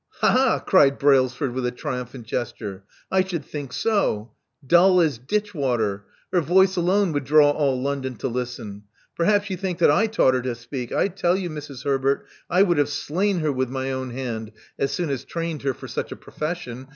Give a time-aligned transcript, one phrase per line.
[0.23, 4.31] *'HaI ha I" cried Brailsford, with a triumphant gesture: '*I should think so.
[4.65, 6.05] Dull as ditch water.
[6.33, 8.85] Her voice alone would draw all London to listen.
[9.15, 10.91] Perhaps you think that I taught her to speak.
[10.91, 11.83] I tell you, Mrs.
[11.83, 15.73] Herbert, I would have slain her with my own hand as soon as trained her
[15.75, 16.87] for such a profession.